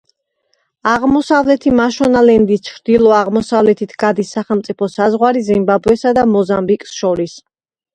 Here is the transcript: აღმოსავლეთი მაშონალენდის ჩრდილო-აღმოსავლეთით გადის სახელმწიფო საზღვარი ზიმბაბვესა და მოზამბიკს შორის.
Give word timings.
აღმოსავლეთი 0.91 1.73
მაშონალენდის 1.81 2.65
ჩრდილო-აღმოსავლეთით 2.71 3.97
გადის 4.07 4.35
სახელმწიფო 4.41 4.93
საზღვარი 4.99 5.49
ზიმბაბვესა 5.53 6.19
და 6.21 6.29
მოზამბიკს 6.37 7.03
შორის. 7.03 7.43